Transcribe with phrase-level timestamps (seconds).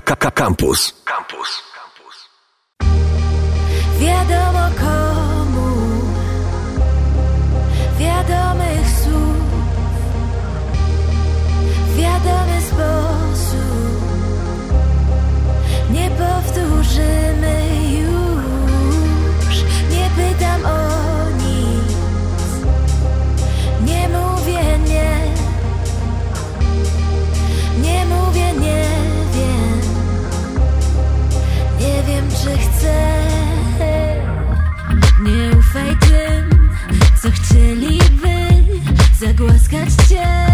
[0.00, 0.92] Campus.
[1.04, 1.62] Campus.
[3.98, 5.70] Wiadomo komu,
[7.98, 9.36] wiadomych słów,
[11.96, 13.98] wiadomy sposób.
[15.90, 17.77] Nie powtórzymy
[37.48, 38.36] chcieliby
[39.20, 40.47] zagłaskać cię.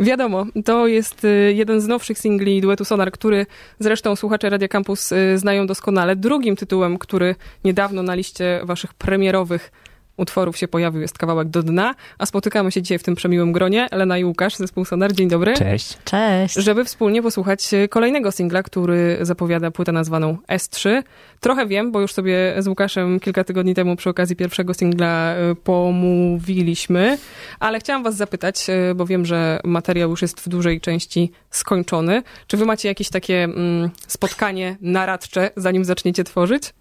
[0.00, 3.46] Wiadomo, to jest y, jeden z nowszych singli duetu Sonar, który
[3.78, 6.16] zresztą słuchacze Radia Campus y, znają doskonale.
[6.16, 7.34] Drugim tytułem, który
[7.64, 9.72] niedawno na liście waszych premierowych
[10.20, 13.88] utworów się pojawił, jest kawałek do dna, a spotykamy się dzisiaj w tym przemiłym gronie.
[13.90, 15.54] Elena i Łukasz, zespół Sonar, dzień dobry.
[15.54, 15.98] Cześć.
[16.04, 16.54] Cześć.
[16.54, 21.02] Żeby wspólnie posłuchać y, kolejnego singla, który zapowiada płytę nazwaną S3.
[21.40, 25.54] Trochę wiem, bo już sobie z Łukaszem kilka tygodni temu przy okazji pierwszego singla y,
[25.54, 27.18] pomówiliśmy,
[27.60, 32.22] ale chciałam was zapytać, y, bo wiem, że materiał już jest w dużej części skończony.
[32.46, 36.72] Czy wy macie jakieś takie mm, spotkanie naradcze, zanim zaczniecie tworzyć?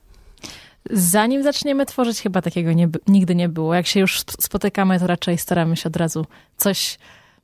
[0.92, 3.74] Zanim zaczniemy tworzyć, chyba takiego nie, nigdy nie było.
[3.76, 6.26] Jak się już spotykamy, to raczej staramy się od razu
[6.58, 6.98] coś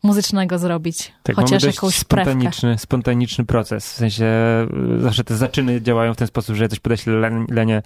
[0.03, 1.11] muzycznego zrobić.
[1.23, 3.93] Tak, chociaż mamy jakąś spontaniczny, spontaniczny proces.
[3.93, 4.25] W sensie
[4.97, 7.81] y, zawsze te zaczyny działają w ten sposób, że ja coś podeślę Len- Lenie.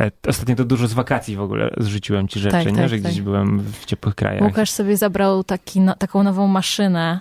[0.00, 2.76] E, Ostatnio to dużo z wakacji w ogóle zrzuciłem ci rzeczy, Tak, nie?
[2.76, 3.24] tak, że gdzieś tak.
[3.24, 4.42] byłem w ciepłych krajach.
[4.42, 7.20] Łukasz sobie zabrał taki, no, taką nową maszynę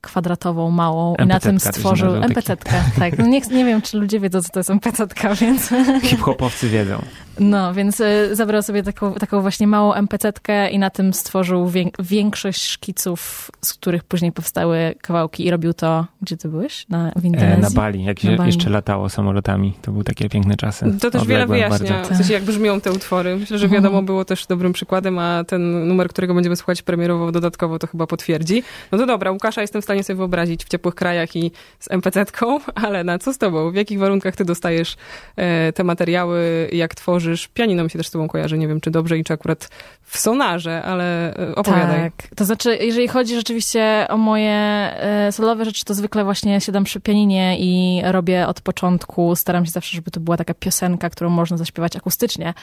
[0.00, 2.12] kwadratową, małą i na tym MPC-tka się stworzył.
[2.12, 2.72] MPC-tkę.
[2.98, 5.70] Tak, no nie, nie wiem, czy ludzie wiedzą, co to jest MPC-tka, więc
[6.02, 7.02] Hip-hopowcy wiedzą.
[7.40, 11.84] no, więc y, zabrał sobie taką, taką właśnie małą MPC-tkę i na tym stworzył wię,
[11.98, 16.86] większość szkiców, z których później powstały kawałki i robił to, gdzie ty byłeś?
[16.88, 17.62] Na, w E, Indonezji?
[17.62, 18.48] na Bali, jak się Na Bali.
[18.48, 19.74] jeszcze latało samolotami.
[19.82, 20.96] To były takie piękne czasy.
[21.00, 22.14] To też wiele Odległe wyjaśnia, bardzo.
[22.14, 23.36] w sensie jak brzmią te utwory.
[23.36, 27.78] Myślę, że wiadomo było też dobrym przykładem, a ten numer, którego będziemy słuchać premierowo dodatkowo,
[27.78, 28.62] to chyba potwierdzi.
[28.92, 32.60] No to dobra, Łukasza jestem w stanie sobie wyobrazić w ciepłych krajach i z MPC-tką,
[32.86, 33.70] ale na co z tobą?
[33.70, 34.96] W jakich warunkach ty dostajesz
[35.36, 37.48] e, te materiały, jak tworzysz?
[37.48, 39.68] Pianino mi się też z tobą kojarzy, nie wiem czy dobrze i czy akurat
[40.02, 42.10] w sonarze, ale e, opowiadaj.
[42.10, 42.28] Tak.
[42.36, 47.00] To znaczy, jeżeli chodzi rzeczywiście o moje e, solowe rzeczy, to zwykle właśnie siadam przy
[47.00, 49.36] pianinie i robię od początku.
[49.36, 52.54] Staram się zawsze, żeby to była taka piosenka, którą można zaśpiewać akustycznie.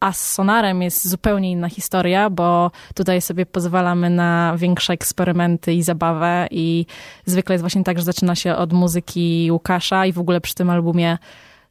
[0.00, 5.82] A z sonarem jest zupełnie inna historia, bo tutaj sobie pozwalamy na większe eksperymenty i
[5.82, 6.86] zabawę i
[7.24, 10.70] zwykle jest właśnie tak, że zaczyna się od muzyki Łukasza i w ogóle przy tym
[10.70, 11.18] albumie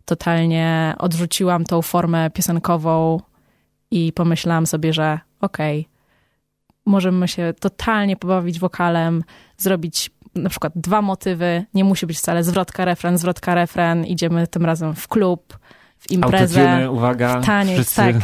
[0.06, 3.20] totalnie odrzuciłam tą formę piosenkową
[3.92, 5.88] i pomyślałam sobie, że okej,
[6.86, 9.24] możemy się totalnie pobawić wokalem,
[9.58, 14.66] zrobić na przykład dwa motywy, nie musi być wcale zwrotka, refren, zwrotka, refren, idziemy tym
[14.66, 15.58] razem w klub,
[16.00, 17.40] w imprezę, Autotuny, uwaga.
[17.42, 18.16] w taniec, wszyscy, tak.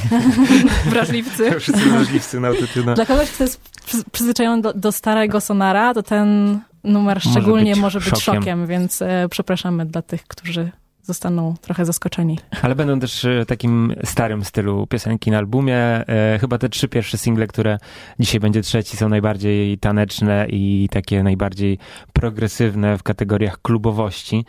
[0.91, 1.51] Wrażliwcy.
[1.59, 2.93] wszyscy wrażliwcy na autotuna.
[2.93, 7.81] Dla kogoś, kto jest przy- przyzwyczajony do, do starego sonara, to ten numer szczególnie być
[7.81, 8.67] może być szokiem, szokiem.
[8.67, 10.71] więc e, przepraszamy dla tych, którzy
[11.11, 12.39] zostaną trochę zaskoczeni.
[12.61, 15.77] Ale będą też w takim starym stylu piosenki na albumie.
[15.77, 17.77] E, chyba te trzy pierwsze single, które
[18.19, 21.77] dzisiaj będzie trzeci, są najbardziej taneczne i takie najbardziej
[22.13, 24.45] progresywne w kategoriach klubowości,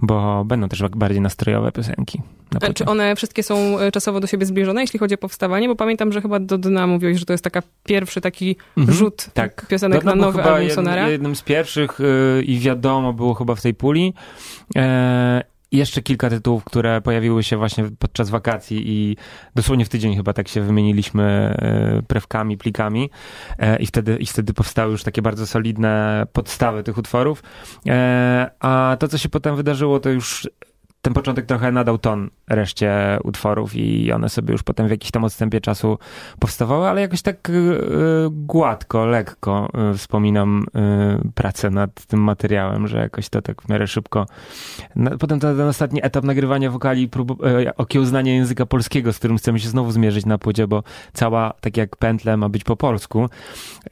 [0.00, 2.22] bo będą też bardziej nastrojowe piosenki.
[2.62, 2.72] Na.
[2.74, 5.68] Czy one wszystkie są e, czasowo do siebie zbliżone, jeśli chodzi o powstawanie?
[5.68, 8.98] Bo pamiętam, że chyba do dna mówiłeś, że to jest taka pierwszy taki Mhm.
[8.98, 9.66] rzut Tak.
[9.68, 11.08] piosenek Dodno na był nowy chyba album Sonara.
[11.08, 14.14] jednym z pierwszych y, i wiadomo było chyba w tej puli.
[14.76, 15.42] E,
[15.76, 19.16] jeszcze kilka tytułów, które pojawiły się właśnie podczas wakacji i
[19.54, 23.10] dosłownie w tydzień chyba tak się wymieniliśmy e, prewkami, plikami
[23.58, 27.42] e, i, wtedy, i wtedy powstały już takie bardzo solidne podstawy tych utworów.
[27.86, 30.48] E, a to, co się potem wydarzyło, to już
[31.06, 35.24] ten początek trochę nadał ton reszcie utworów i one sobie już potem w jakiś tam
[35.24, 35.98] odstępie czasu
[36.38, 37.80] powstawały, ale jakoś tak y, y,
[38.30, 40.66] gładko, lekko y, wspominam
[41.34, 44.26] pracę nad tym materiałem, że jakoś to tak w miarę szybko.
[45.18, 47.42] Potem ten, ten ostatni etap nagrywania wokali, prób,
[47.76, 50.82] okiełznanie języka polskiego, z którym chcemy się znowu zmierzyć na płycie, bo
[51.12, 53.28] cała, tak jak pętle ma być po polsku,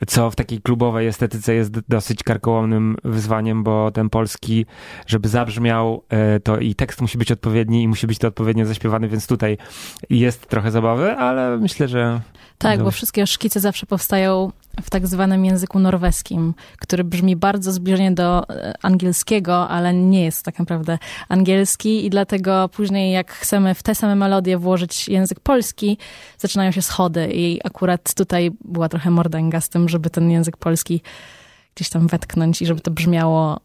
[0.06, 4.66] co w takiej klubowej estetyce jest dosyć karkołomnym wyzwaniem, bo ten polski,
[5.06, 6.02] żeby zabrzmiał,
[6.44, 9.58] to i tekst musi być odpowiedni i musi być to odpowiednio zaśpiewany, więc tutaj
[10.10, 12.20] jest trochę zabawy, ale myślę, że
[12.58, 14.52] Tak, bo wszystkie szkice zawsze powstają
[14.82, 20.44] w tak zwanym języku norweskim, który brzmi bardzo zbliżenie do e, angielskiego, ale nie jest
[20.44, 20.98] tak naprawdę
[21.28, 25.98] angielski i dlatego później jak chcemy w te same melodie włożyć język polski,
[26.38, 31.02] zaczynają się schody i akurat tutaj była trochę mordęga z tym, żeby ten język polski
[31.74, 33.60] gdzieś tam wetknąć i żeby to brzmiało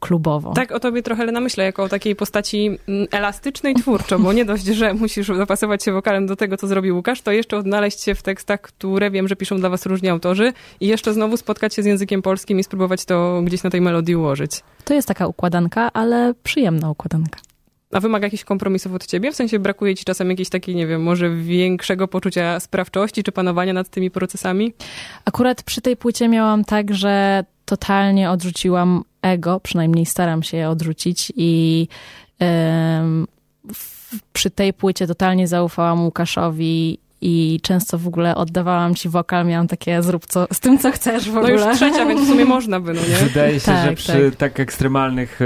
[0.00, 0.52] klubowo.
[0.52, 4.44] Tak, o tobie trochę Lena myślę, jako o takiej postaci mm, elastycznej twórczo, bo nie
[4.44, 8.14] dość, że musisz dopasować się wokalem do tego, co zrobił Łukasz, to jeszcze odnaleźć się
[8.14, 11.82] w tekstach, które wiem, że piszą dla was różni autorzy i jeszcze znowu spotkać się
[11.82, 14.62] z językiem polskim i spróbować to gdzieś na tej melodii ułożyć.
[14.84, 17.40] To jest taka układanka, ale przyjemna układanka.
[17.92, 19.32] A wymaga jakichś kompromisów od ciebie?
[19.32, 23.72] W sensie brakuje ci czasem jakiejś takiej, nie wiem, może większego poczucia sprawczości czy panowania
[23.72, 24.72] nad tymi procesami?
[25.24, 31.32] Akurat przy tej płycie miałam tak, że totalnie odrzuciłam ego, przynajmniej staram się je odrzucić
[31.36, 31.88] i
[34.32, 40.02] przy tej płycie totalnie zaufałam Łukaszowi i często w ogóle oddawałam ci wokal, miałam takie
[40.02, 41.52] zrób co, z tym, co chcesz w No ogóle.
[41.66, 43.16] już trzecia, więc w sumie można by, no nie?
[43.28, 44.36] Wydaje się, Tak, że przy tak.
[44.38, 45.44] tak, ekstremalnych e,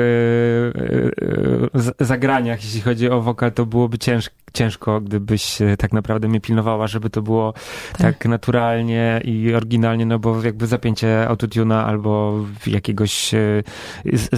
[1.74, 6.40] z- zagraniach, jeśli chodzi o wokal, to byłoby cięż, ciężko, gdybyś e, tak naprawdę mnie
[6.40, 8.18] pilnowała, żeby to było tak.
[8.18, 8.26] Tak.
[8.26, 13.62] naturalnie i oryginalnie, no bo jakby zapięcie autotuna albo jakiegoś e,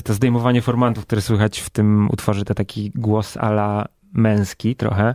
[0.05, 5.15] to zdejmowanie formantów, które słychać w tym utworze, to taki głos ala męski trochę.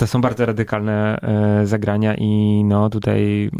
[0.00, 3.50] To są bardzo radykalne e, zagrania i no tutaj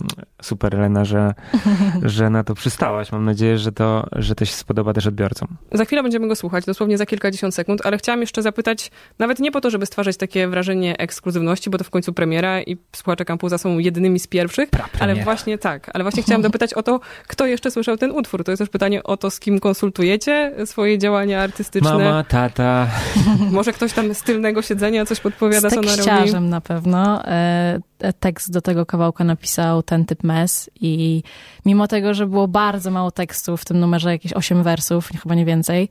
[0.42, 1.35] super Lena, że,
[2.02, 3.12] że na to przystałaś.
[3.12, 5.49] Mam nadzieję, że to, że to się spodoba też odbiorcom.
[5.73, 9.52] Za chwilę będziemy go słuchać, dosłownie za kilkadziesiąt sekund, ale chciałam jeszcze zapytać, nawet nie
[9.52, 13.59] po to, żeby stwarzać takie wrażenie ekskluzywności, bo to w końcu premiera i słuchacze Kampuza
[13.59, 14.68] są jednymi z pierwszych,
[15.00, 18.44] ale właśnie tak, ale właśnie chciałam dopytać o to, kto jeszcze słyszał ten utwór.
[18.44, 21.90] To jest też pytanie o to, z kim konsultujecie swoje działania artystyczne.
[21.90, 22.87] Mama, tata.
[23.50, 25.97] Może ktoś tam z tylnego siedzenia coś podpowiada Z sonarowi.
[25.97, 27.25] tekściarzem komentarzem na pewno.
[27.25, 31.22] E, e, tekst do tego kawałka napisał ten typ mes i
[31.66, 35.44] mimo tego, że było bardzo mało tekstu, w tym numerze jakieś 8 wersów, chyba nie
[35.44, 35.88] więcej,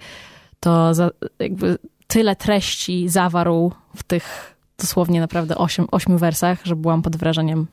[0.59, 1.77] to za, jakby
[2.07, 7.67] tyle treści zawarł w tych dosłownie naprawdę 8, 8 wersach, że byłam pod wrażeniem.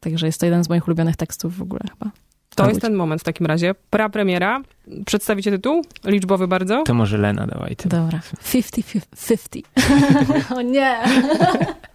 [0.00, 2.10] Także jest to jeden z moich ulubionych tekstów w ogóle chyba.
[2.54, 3.74] To jest ten moment w takim razie.
[3.90, 4.60] Prapremiera.
[5.06, 5.82] Przedstawicie tytuł?
[6.04, 6.82] Liczbowy bardzo.
[6.82, 7.88] To może Lena dawaj ty.
[7.88, 8.20] Dobra.
[8.44, 9.62] 50-50.
[10.56, 10.96] o nie!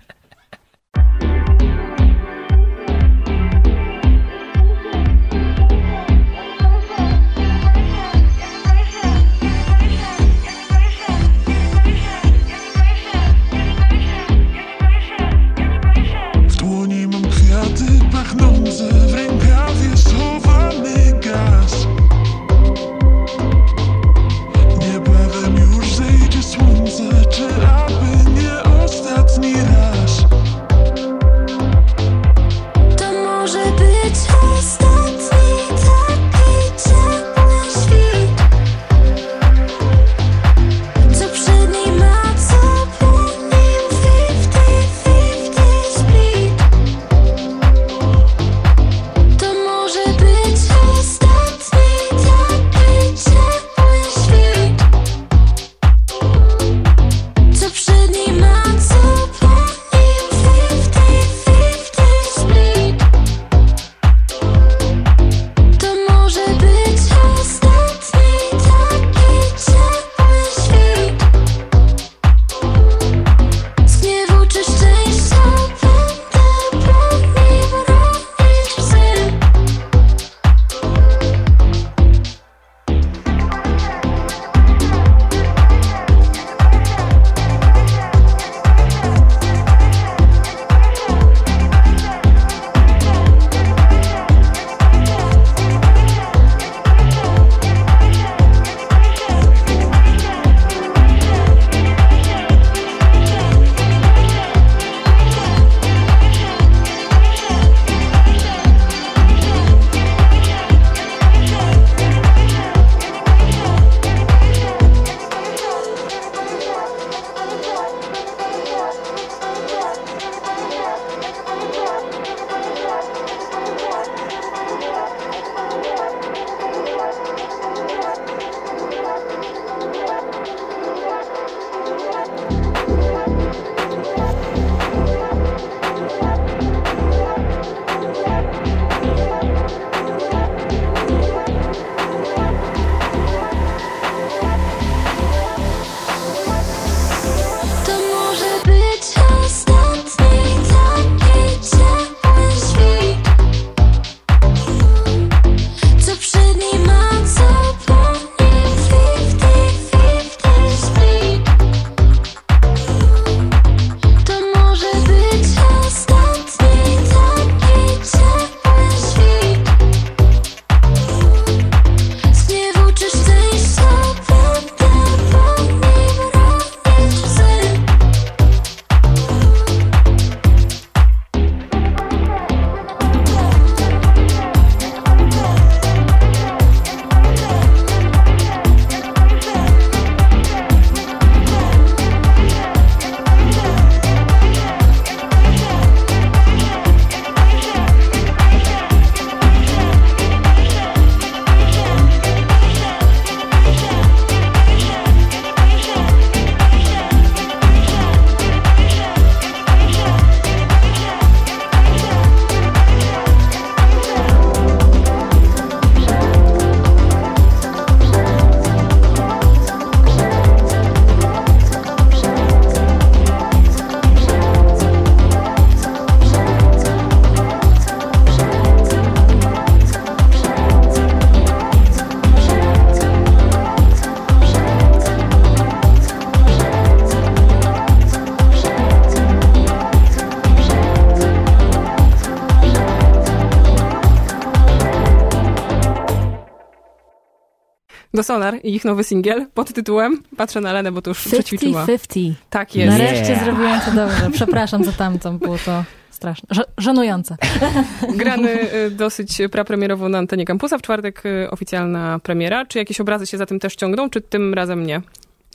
[248.18, 251.86] Do Sonar i ich nowy singiel pod tytułem, patrzę na Lenę, bo to już przećwiczyła.
[251.86, 252.34] 50-50.
[252.50, 252.98] Tak jest.
[252.98, 253.44] Nareszcie Yeah.
[253.44, 254.30] zrobiłem to dobrze.
[254.34, 256.48] Przepraszam za tamtą, było to straszne.
[256.56, 257.36] Ż- żenujące.
[258.18, 260.78] Grany y, dosyć prapremierowo na antenie kampusa.
[260.78, 262.66] W czwartek y, oficjalna premiera.
[262.66, 265.02] Czy jakieś obrazy się za tym też ciągną, czy tym razem nie?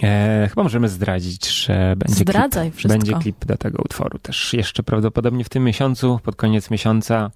[0.02, 2.98] E, chyba możemy zdradzić, że będzie Zdradzaj klip, wszystko.
[2.98, 7.30] będzie klip do tego utworu też jeszcze prawdopodobnie w tym miesiącu, pod koniec miesiąca,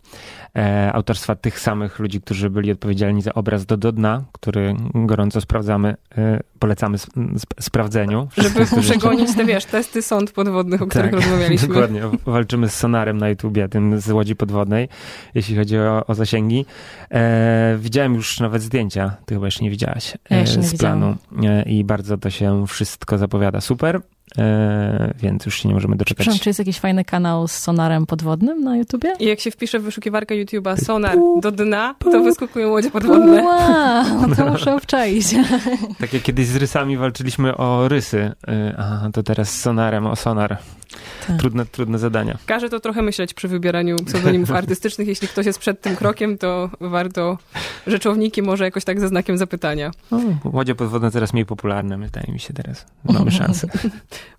[0.56, 5.40] e, autorstwa tych samych ludzi, którzy byli odpowiedzialni za obraz do, do dna, który gorąco
[5.40, 8.28] sprawdzamy, e, polecamy sp- sp- sprawdzeniu.
[8.36, 11.68] Żeby przegonić te, wiesz, testy sąd podwodnych, o których Tak, rozmawialiśmy.
[11.68, 12.02] Dokładnie.
[12.26, 14.88] Walczymy z sonarem na YouTubie, tym z łodzi podwodnej,
[15.34, 16.66] jeśli chodzi o, o zasięgi.
[17.10, 21.16] E, widziałem już nawet zdjęcia, ty chyba jeszcze nie widziałaś, e, Ja nie z planu.
[21.44, 24.00] E, I bardzo to się wszystko zapowiada super,
[25.16, 26.16] więc już się nie możemy doczekać.
[26.16, 29.12] Przepraszam, czy jest jakiś fajny kanał z sonarem podwodnym na YouTubie?
[29.20, 33.42] I jak się wpisze w wyszukiwarkę YouTube'a sonar do dna, to wyskakują łodzie podwodne.
[33.42, 35.26] Wow, to muszę obczaić.
[36.00, 40.16] Tak jak kiedyś z rysami walczyliśmy o rysy, e, a to teraz z sonarem o
[40.16, 40.58] sonar.
[41.26, 41.36] Tak.
[41.38, 42.38] Trudne, trudne zadania.
[42.46, 45.08] Każe to trochę myśleć przy wybieraniu pseudonimów artystycznych.
[45.08, 47.38] Jeśli ktoś jest przed tym krokiem, to warto
[47.86, 49.90] rzeczowniki może jakoś tak ze znakiem zapytania.
[50.10, 52.86] No, łodzie podwodne coraz mniej popularne, wydaje mi się teraz.
[53.04, 53.68] Mamy szansę.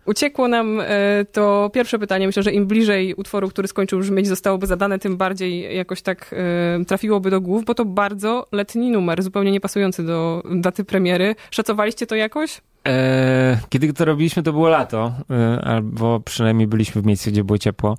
[0.05, 2.27] Uciekło nam e, to pierwsze pytanie.
[2.27, 6.35] Myślę, że im bliżej utworu, który skończył brzmieć, zostałoby zadane, tym bardziej jakoś tak
[6.81, 11.35] e, trafiłoby do głów, bo to bardzo letni numer, zupełnie niepasujący do daty premiery.
[11.51, 12.61] Szacowaliście to jakoś?
[12.87, 17.57] E, kiedy to robiliśmy, to było lato, e, albo przynajmniej byliśmy w miejscu, gdzie było
[17.57, 17.97] ciepło.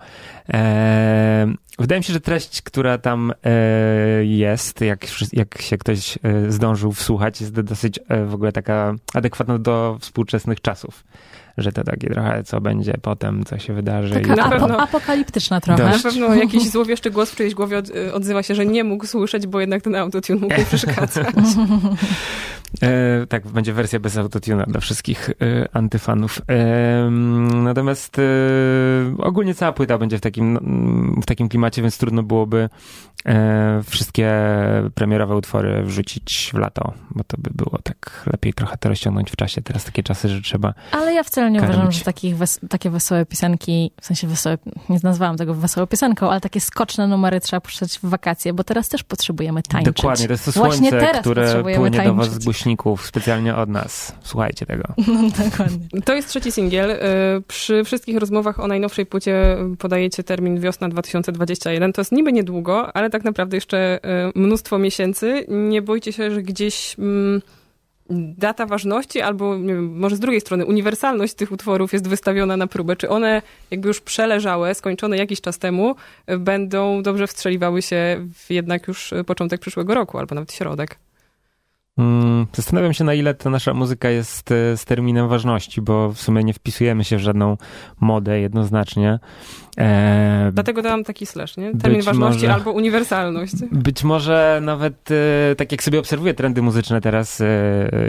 [0.55, 1.47] E,
[1.79, 3.33] wydaje mi się, że treść, która tam
[4.23, 6.19] jest, jak, jak się ktoś
[6.49, 11.05] zdążył wsłuchać, jest dosyć w ogóle taka adekwatna do współczesnych czasów.
[11.59, 14.15] Że to takie trochę, co będzie potem, co się wydarzy.
[14.15, 15.83] Taka na apo- pewno- apokaliptyczna trochę.
[15.91, 16.05] Dość.
[16.05, 19.47] Na pewno jakiś złowieszczy głos w czyjejś głowie od, odzywa się, że nie mógł słyszeć,
[19.47, 21.25] bo jednak ten autotune mógł przeszkadzać.
[22.83, 26.41] E, tak, będzie wersja bez autotuna dla wszystkich e, antyfanów.
[26.49, 27.11] E,
[27.55, 28.23] natomiast e,
[29.19, 32.69] ogólnie cała płyta będzie w takim, mm, w takim klimacie, więc trudno byłoby
[33.27, 34.33] e, wszystkie
[34.95, 39.37] premierowe utwory wrzucić w lato, bo to by było tak lepiej trochę to rozciągnąć w
[39.37, 39.63] czasie.
[39.63, 40.75] Teraz takie czasy, że trzeba.
[40.93, 41.77] Ale ja wcale nie Karmić.
[41.77, 44.59] uważam, że takich wes- takie wesołe piosenki, w sensie wesołe,
[44.89, 48.89] nie nazwałam tego wesołą piosenką, ale takie skoczne numery trzeba puszczać w wakacje, bo teraz
[48.89, 49.95] też potrzebujemy tańczyć.
[49.95, 52.43] Dokładnie, to jest to Właśnie słońce, teraz które potrzebujemy płynie do was tańczyć.
[52.43, 54.15] z głośników, specjalnie od nas.
[54.23, 54.85] Słuchajcie tego.
[55.09, 56.03] No, dokładnie.
[56.05, 56.91] To jest trzeci singiel.
[56.91, 56.99] Y,
[57.49, 61.93] Przy wszystkich rozmowach o najnowszej płycie podajecie termin wiosna 2021.
[61.93, 64.01] To jest niby niedługo, ale tak naprawdę jeszcze
[64.37, 65.45] y, mnóstwo miesięcy.
[65.49, 67.43] Nie bójcie się, że gdzieś mm,
[68.39, 72.67] data ważności albo nie wiem, może z drugiej strony uniwersalność tych utworów jest wystawiona na
[72.67, 72.97] próbę.
[72.97, 75.95] Czy one jakby już przeleżałe, skończone jakiś czas temu,
[76.31, 80.99] y, będą dobrze wstrzeliwały się w jednak już początek przyszłego roku albo nawet środek?
[82.59, 86.45] Zastanawiam się, na ile ta nasza muzyka jest e, z terminem ważności, bo w sumie
[86.45, 87.57] nie wpisujemy się w żadną
[88.01, 89.19] modę jednoznacznie.
[89.79, 91.73] E, Dlatego dałam taki slash, nie?
[91.77, 93.55] Termin ważności może- albo uniwersalność.
[93.73, 95.09] Być może nawet
[95.51, 97.47] e, tak jak sobie obserwuję trendy muzyczne teraz e,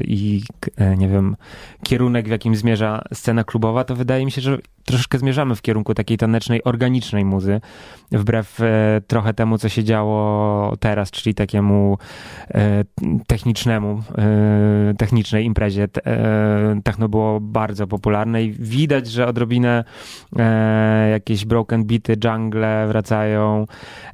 [0.03, 0.41] i
[0.77, 1.35] e, nie wiem,
[1.83, 5.93] kierunek w jakim zmierza scena klubowa, to wydaje mi się, że troszeczkę zmierzamy w kierunku
[5.93, 7.62] takiej tanecznej, organicznej muzy,
[8.12, 11.97] wbrew e, trochę temu, co się działo teraz, czyli takiemu
[13.27, 14.03] technicznemu,
[14.97, 15.88] technicznej imprezie.
[16.06, 19.84] E, Techno było bardzo popularne i widać, że odrobinę
[20.39, 23.65] e, jakieś broken beaty, jungle wracają,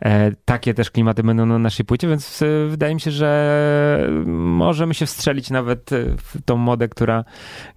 [0.05, 4.93] E, takie też klimaty będą na naszej płycie, więc e, wydaje mi się, że możemy
[4.93, 7.23] się wstrzelić nawet e, w tą modę, która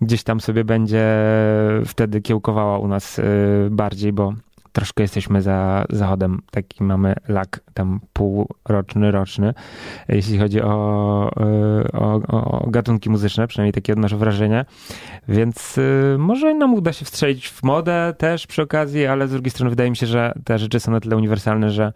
[0.01, 1.05] gdzieś tam sobie będzie
[1.87, 3.23] wtedy kiełkowała u nas e,
[3.71, 4.35] bardziej, bo
[4.73, 6.43] troszkę jesteśmy za zachodem.
[6.51, 9.55] Taki mamy lak tam półroczny, roczny,
[10.09, 12.15] jeśli chodzi o, e, o,
[12.65, 14.65] o gatunki muzyczne, przynajmniej takie odnoszę wrażenie.
[15.29, 19.51] Więc y, może nam uda się wstrzelić w modę też przy okazji, ale z drugiej
[19.51, 21.93] strony wydaje mi się, że te rzeczy są na tyle uniwersalne, że,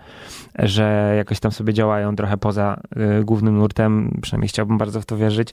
[0.58, 2.80] że jakoś tam sobie działają trochę poza
[3.20, 4.18] y, głównym nurtem.
[4.22, 5.52] Przynajmniej chciałbym bardzo w to wierzyć.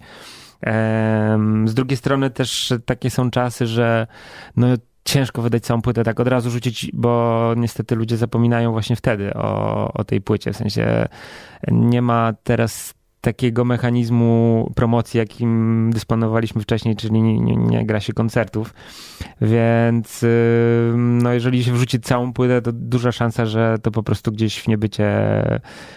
[1.65, 4.07] Z drugiej strony też takie są czasy, że
[4.55, 4.67] no,
[5.09, 9.93] ciężko wydać całą płytę tak od razu rzucić, bo niestety ludzie zapominają właśnie wtedy o,
[9.93, 10.53] o tej płycie.
[10.53, 11.07] W sensie
[11.71, 18.13] nie ma teraz takiego mechanizmu promocji, jakim dysponowaliśmy wcześniej, czyli nie, nie, nie gra się
[18.13, 18.73] koncertów.
[19.41, 20.25] Więc
[20.95, 24.67] no, jeżeli się wrzuci całą płytę, to duża szansa, że to po prostu gdzieś w
[24.67, 25.09] niebycie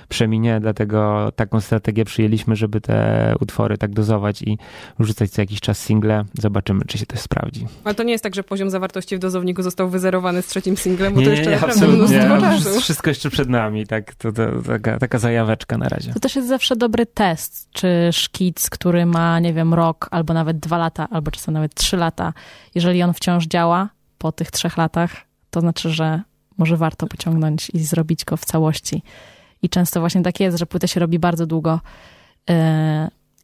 [0.08, 4.58] przeminie, dlatego taką strategię przyjęliśmy, żeby te utwory tak dozować i
[4.98, 6.24] wrzucać co jakiś czas single.
[6.38, 7.66] Zobaczymy, czy się to sprawdzi.
[7.84, 11.14] Ale to nie jest tak, że poziom zawartości w dozowniku został wyzerowany z trzecim singlem,
[11.14, 12.18] bo Nie, to jeszcze nie, naprawdę absolutnie.
[12.18, 12.80] mnóstwo czasu.
[12.80, 14.14] Wszystko jeszcze przed nami, tak.
[14.14, 16.12] To, to, taka, taka zajaweczka na razie.
[16.12, 20.58] To też jest zawsze dobry test, czy szkic, który ma, nie wiem, rok, albo nawet
[20.58, 22.32] dwa lata, albo czasem nawet trzy lata,
[22.74, 25.10] jeżeli on wciąż działa po tych trzech latach,
[25.50, 26.22] to znaczy, że
[26.58, 29.02] może warto pociągnąć i zrobić go w całości.
[29.62, 31.80] I często właśnie tak jest, że płytę się robi bardzo długo
[32.48, 32.54] yy,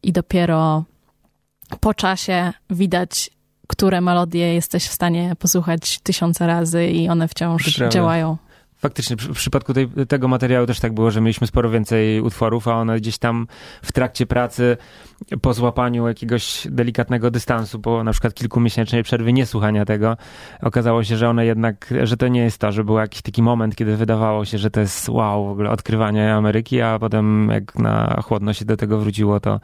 [0.03, 0.85] i dopiero
[1.81, 3.31] po czasie widać,
[3.67, 8.37] które melodie jesteś w stanie posłuchać tysiące razy i one wciąż działają.
[8.79, 12.75] Faktycznie, w przypadku tej, tego materiału też tak było, że mieliśmy sporo więcej utworów, a
[12.75, 13.47] one gdzieś tam
[13.83, 14.77] w trakcie pracy,
[15.43, 20.17] po złapaniu jakiegoś delikatnego dystansu, po na przykład kilkumiesięcznej przerwy niesłuchania tego,
[20.63, 23.77] okazało się, że one jednak, że to nie jest to, że był jakiś taki moment,
[23.77, 28.21] kiedy wydawało się, że to jest wow, w ogóle odkrywanie Ameryki, a potem jak na
[28.25, 29.61] chłodno się do tego wróciło, to,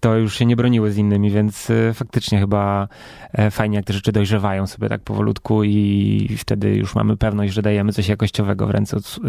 [0.00, 2.88] to już się nie broniły z innymi, więc y, faktycznie chyba
[3.32, 7.62] e, fajnie, jak te rzeczy dojrzewają sobie tak powolutku i wtedy już mamy pewność, że
[7.62, 9.20] dajemy coś jakościowego w ręce od s-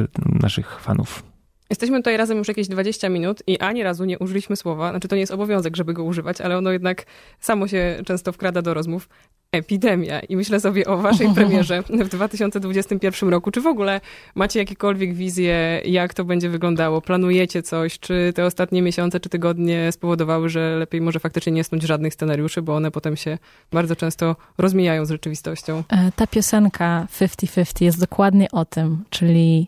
[0.41, 1.23] naszych fanów.
[1.69, 5.15] Jesteśmy tutaj razem już jakieś 20 minut i ani razu nie użyliśmy słowa, znaczy to
[5.15, 7.05] nie jest obowiązek, żeby go używać, ale ono jednak
[7.39, 9.09] samo się często wkrada do rozmów.
[9.51, 10.19] Epidemia.
[10.19, 13.51] I myślę sobie o waszej premierze w 2021 roku.
[13.51, 14.01] Czy w ogóle
[14.35, 17.01] macie jakiekolwiek wizję, jak to będzie wyglądało?
[17.01, 17.99] Planujecie coś?
[17.99, 22.61] Czy te ostatnie miesiące czy tygodnie spowodowały, że lepiej może faktycznie nie snuć żadnych scenariuszy,
[22.61, 23.37] bo one potem się
[23.71, 25.83] bardzo często rozmijają z rzeczywistością?
[25.89, 29.67] E, Ta piosenka 50-50 jest dokładnie o tym, czyli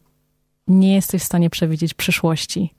[0.68, 2.74] nie jesteś w stanie przewidzieć przyszłości.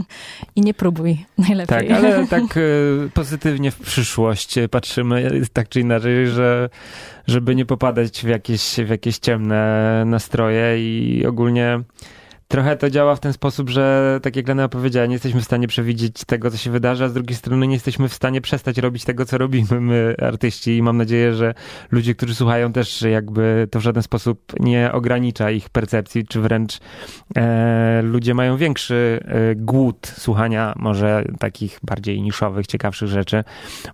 [0.56, 1.88] I nie próbuj, najlepiej.
[1.88, 2.60] Tak, ale tak e,
[3.14, 6.70] pozytywnie w przyszłość patrzymy, tak czy inaczej, że
[7.26, 11.80] żeby nie popadać w jakieś, w jakieś ciemne nastroje i ogólnie
[12.48, 15.68] trochę to działa w ten sposób, że tak jak Lena powiedziała, nie jesteśmy w stanie
[15.68, 19.04] przewidzieć tego, co się wydarzy, a z drugiej strony nie jesteśmy w stanie przestać robić
[19.04, 21.54] tego, co robimy my, artyści i mam nadzieję, że
[21.90, 26.78] ludzie, którzy słuchają też jakby to w żaden sposób nie ogranicza ich percepcji, czy wręcz
[27.36, 33.44] e, ludzie mają większy e, głód słuchania może takich bardziej niszowych, ciekawszych rzeczy,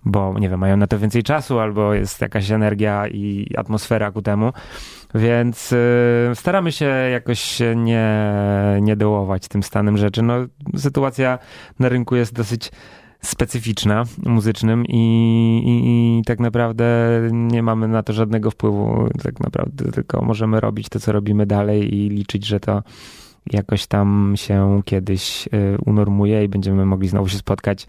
[0.05, 4.21] bo nie wiem, mają na to więcej czasu albo jest jakaś energia i atmosfera ku
[4.21, 4.53] temu.
[5.15, 5.77] Więc y,
[6.33, 8.07] staramy się jakoś nie,
[8.81, 10.21] nie dołować tym stanem rzeczy.
[10.21, 10.33] No,
[10.77, 11.39] sytuacja
[11.79, 12.71] na rynku jest dosyć
[13.21, 15.03] specyficzna muzycznym i,
[15.65, 16.85] i, i tak naprawdę
[17.31, 19.09] nie mamy na to żadnego wpływu.
[19.23, 22.83] Tak naprawdę tylko możemy robić to, co robimy dalej i liczyć, że to
[23.51, 27.87] jakoś tam się kiedyś y, unormuje i będziemy mogli znowu się spotkać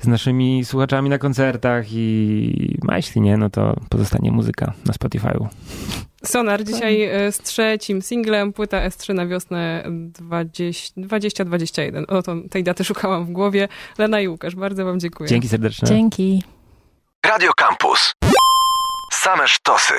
[0.00, 5.46] z naszymi słuchaczami na koncertach i a jeśli nie, no to pozostanie muzyka na Spotify'u.
[6.24, 12.04] Sonar dzisiaj e, z trzecim singlem, płyta S3 na wiosnę 20 2021.
[12.08, 13.68] O, to tej daty szukałam w głowie.
[13.98, 15.28] Lena i Łukasz, bardzo wam dziękuję.
[15.28, 15.88] Dzięki serdeczne.
[15.88, 16.42] Dzięki.
[17.26, 18.12] Radio Campus.
[19.12, 19.94] Same sztosy.